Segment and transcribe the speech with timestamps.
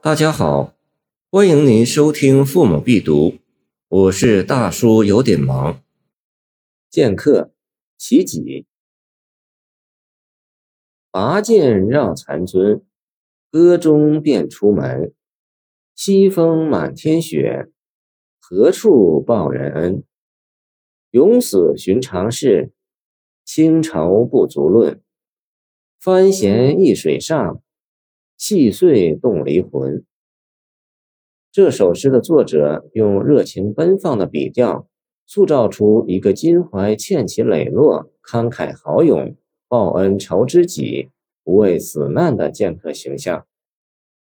[0.00, 0.76] 大家好，
[1.28, 3.30] 欢迎您收听《父母必读》，
[3.88, 5.82] 我是大叔，有点忙。
[6.88, 7.52] 剑客
[7.96, 8.68] 其己，
[11.10, 12.80] 拔剑绕残尊，
[13.50, 15.12] 歌中便出门。
[15.96, 17.68] 西风满天雪，
[18.38, 20.04] 何处报人恩？
[21.10, 22.72] 勇死寻常事，
[23.44, 25.02] 清愁不足论。
[26.00, 27.60] 翻弦易水上，
[28.38, 30.04] 细碎动离魂。
[31.50, 34.88] 这首诗的作者用热情奔放的笔调，
[35.26, 41.10] 塑造出一个襟怀欠其磊落、慷慨豪勇、报恩仇知己、
[41.42, 43.44] 不畏死难的剑客形象，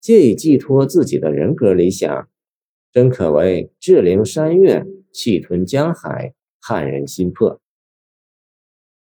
[0.00, 2.28] 借以寄托自己的人格理想，
[2.90, 7.60] 真可谓志凌山岳，气吞江海，撼人心魄。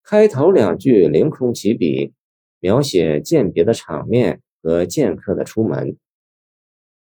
[0.03, 2.13] 开头两句凌空起笔。
[2.59, 5.95] 描写饯别的场面和剑客的出门。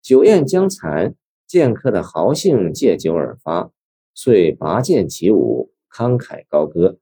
[0.03, 1.15] 酒宴将残，
[1.47, 3.73] 剑客的豪兴借酒而发，
[4.13, 6.99] 遂拔剑起舞，慷慨高歌。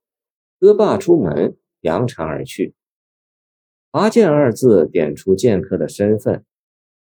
[0.60, 2.77] 歌罢出门，扬长而去。
[3.91, 6.44] 拔剑二字点出剑客的身份，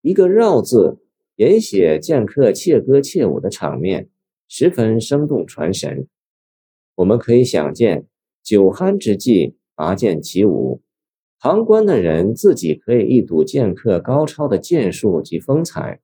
[0.02, 1.00] 一个绕字
[1.36, 4.08] 也写剑客窃歌窃舞的场面，
[4.48, 6.08] 十分生动传神。
[6.96, 8.08] 我们可以想见，
[8.42, 10.82] 酒酣之际拔剑起舞。
[11.44, 16.00] 旁观的人自己可以一睹剑客高超的剑术及风采，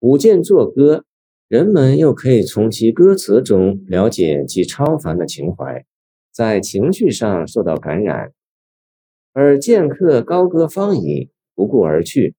[0.00, 1.04] 舞剑作歌，
[1.46, 5.84] 人们又可以从其歌词中了解其超凡的情怀，
[6.32, 8.32] 在情绪上受到感染。
[9.32, 12.34] 而剑客高歌方已，不顾而去，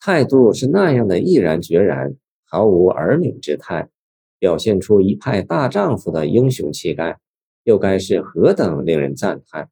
[0.00, 2.14] 态度是那样的毅然决然，
[2.46, 3.90] 毫无儿女之态，
[4.38, 7.18] 表现出一派大丈夫的英雄气概，
[7.64, 9.68] 又该是何等令人赞叹！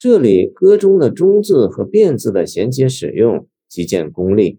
[0.00, 4.58] 这里歌中的中字和变字的衔接使用极见功力，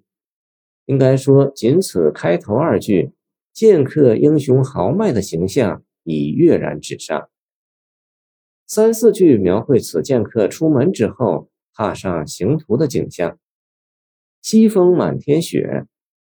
[0.86, 3.12] 应该说仅此开头二句，
[3.52, 7.28] 剑客英雄豪迈的形象已跃然纸上。
[8.68, 13.40] 三四句描绘此剑客出门之后踏上行途的景象。
[14.44, 15.88] 西风满天雪，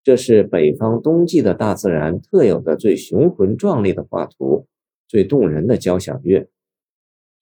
[0.04, 4.68] 这是北方冬季的大自然特有的最雄浑壮丽的画图，
[5.08, 6.51] 最动人的交响乐。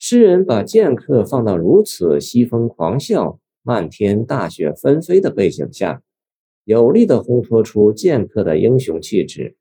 [0.02, 6.02] 诗人把剑客放到如此西风狂啸、漫天大雪纷飞的背景下，
[6.64, 9.58] 有力地烘托出剑客的英雄气质。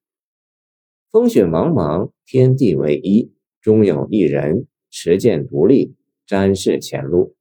[1.11, 7.35] 风雪茫茫，天地为一，终有一人持剑独立，展示前路，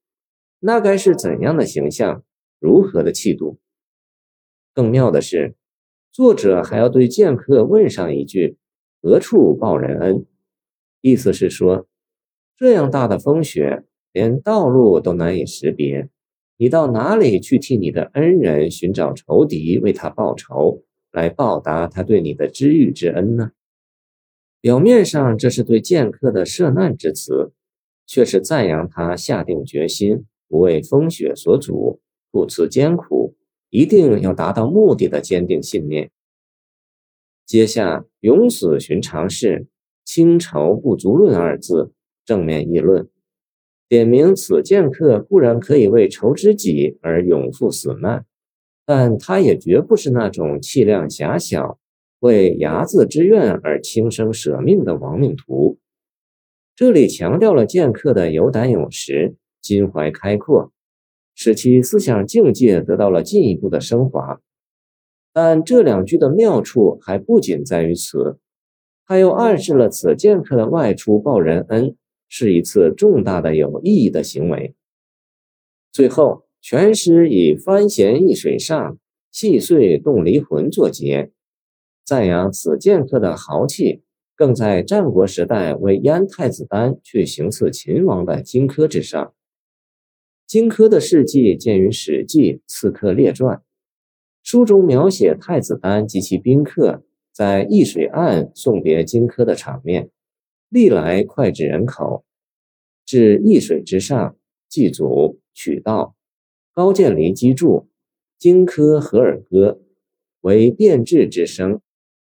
[0.60, 2.24] 那该是怎样的形象？
[2.60, 3.60] 如何的气度？
[4.74, 5.56] 更妙的是，
[6.12, 8.58] 作者还要对剑客问上一句
[9.04, 10.26] ：“何处报人恩？”
[11.02, 11.88] 意思是说。
[12.58, 16.10] 这样大的风雪，连道路都难以识别，
[16.58, 20.82] 你到哪里去替你的恩人寻找仇敌，为他报仇，
[21.12, 23.52] 来报答他对你的知遇之恩呢？
[24.60, 27.52] 表面上这是对剑客的赦难之词，
[28.08, 32.00] 却是赞扬他下定决心，不为风雪所阻，
[32.32, 33.36] 不辞艰苦，
[33.70, 36.10] 一定要达到目的的坚定信念。
[37.46, 39.68] 接下“勇死寻常事，
[40.04, 41.94] 清愁不足论”二字。
[42.28, 43.08] 正面议论，
[43.88, 48.26] 点明此剑客固然可以为仇知己而勇赴死难，
[48.86, 51.80] 但他也绝不是那种气量狭小、
[52.20, 55.80] 为睚眦之怨而轻生舍命的亡命徒。
[56.76, 60.74] 这里强调了剑客的有胆有识、襟怀开阔，
[61.34, 64.42] 使其思想境界得到了进一步的升华。
[65.32, 68.38] 但这两句的妙处还不仅在于此，
[69.06, 71.96] 它又暗示了此剑客的外出报人恩。
[72.28, 74.76] 是一次重大的有意义的行为。
[75.92, 78.98] 最后，全诗以“帆弦易水上，
[79.32, 81.32] 细碎动离魂”作结，
[82.06, 84.04] 赞扬此剑客的豪气，
[84.36, 89.34] 更在战国时代为燕太子丹去行刺秦王的荆轲之上。
[90.46, 93.58] 荆轲的事迹见于《史记·刺客列传》，
[94.44, 97.04] 书中描写太子丹及其宾客
[97.34, 100.10] 在易水岸送别荆轲的场面。
[100.70, 102.26] 历来脍炙人口，
[103.06, 104.36] 至易水之上，
[104.68, 106.16] 祭祖取道，
[106.74, 107.88] 高渐离击筑，
[108.38, 109.80] 荆轲和尔歌，
[110.42, 111.82] 为变质之声，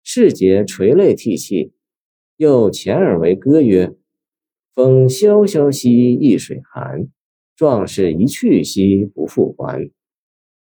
[0.03, 1.73] 士节垂泪涕泣，
[2.35, 3.95] 又前耳为歌曰
[4.75, 7.07] ：“风萧萧兮易水寒，
[7.55, 9.89] 壮士一去兮不复还。”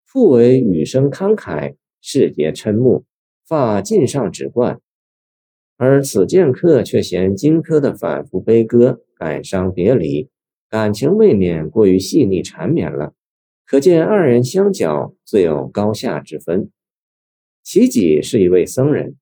[0.06, 3.04] 复为雨声慷慨，士节瞠目，
[3.44, 4.80] 发尽上指冠。
[5.78, 10.30] 而此剑客却嫌荆轲的反复悲歌、感伤别离，
[10.70, 13.12] 感情未免过于细腻缠绵了，
[13.66, 16.70] 可见二人相较自有高下之分。
[17.62, 19.16] 其己是一位僧人，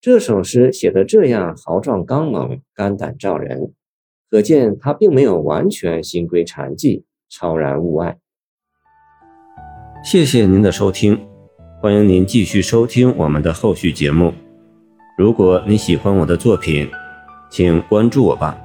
[0.00, 3.72] 这首诗写得这样豪壮刚猛、肝胆照人，
[4.30, 8.18] 可见他并没有完全心归禅寂、超然物外。
[10.04, 11.18] 谢谢您的收听，
[11.80, 14.32] 欢迎您继续收听我们的后续节目。
[15.18, 16.88] 如果你喜欢我的作品，
[17.50, 18.56] 请关注我吧。